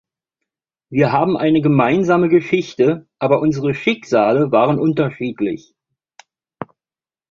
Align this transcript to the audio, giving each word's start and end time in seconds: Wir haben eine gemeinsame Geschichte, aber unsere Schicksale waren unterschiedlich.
Wir 0.89 1.11
haben 1.11 1.37
eine 1.37 1.61
gemeinsame 1.61 2.27
Geschichte, 2.27 3.07
aber 3.19 3.39
unsere 3.39 3.75
Schicksale 3.75 4.51
waren 4.51 4.79
unterschiedlich. 4.79 5.75